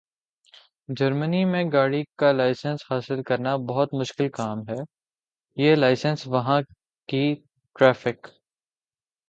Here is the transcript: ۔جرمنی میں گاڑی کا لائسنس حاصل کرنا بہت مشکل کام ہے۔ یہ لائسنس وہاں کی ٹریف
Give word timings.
۔جرمنی 0.89 1.43
میں 1.45 1.63
گاڑی 1.73 2.03
کا 2.17 2.31
لائسنس 2.31 2.79
حاصل 2.89 3.21
کرنا 3.23 3.55
بہت 3.69 3.93
مشکل 3.93 4.29
کام 4.29 4.59
ہے۔ 4.69 4.79
یہ 5.57 5.75
لائسنس 5.75 6.27
وہاں 6.27 6.61
کی 7.09 7.23
ٹریف 7.75 8.07